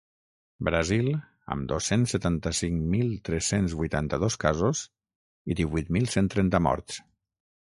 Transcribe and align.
Brasil, 0.67 1.09
amb 1.55 1.67
dos-cents 1.71 2.15
setanta-cinc 2.15 2.81
mil 2.95 3.11
tres-cents 3.29 3.77
vuitanta-dos 3.83 4.39
casos 4.47 4.83
i 5.53 5.59
divuit 5.61 5.93
mil 6.01 6.11
cent 6.17 6.33
trenta 6.37 6.63
morts. 6.71 6.99